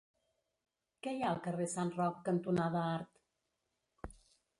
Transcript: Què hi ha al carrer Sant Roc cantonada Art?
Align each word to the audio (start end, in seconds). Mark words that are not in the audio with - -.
Què 1.07 1.11
hi 1.15 1.19
ha 1.25 1.27
al 1.33 1.41
carrer 1.47 1.67
Sant 1.73 1.91
Roc 1.97 2.17
cantonada 2.29 2.81
Art? 2.95 4.19